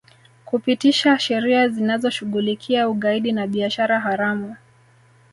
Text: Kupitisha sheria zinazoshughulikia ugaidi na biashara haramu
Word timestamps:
Kupitisha 0.45 1.19
sheria 1.19 1.67
zinazoshughulikia 1.69 2.89
ugaidi 2.89 3.31
na 3.31 3.47
biashara 3.47 3.99
haramu 3.99 4.55